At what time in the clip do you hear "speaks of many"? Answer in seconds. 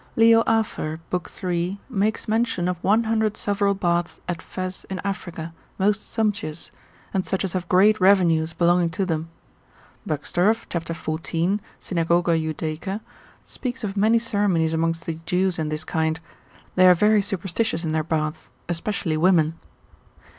13.43-14.17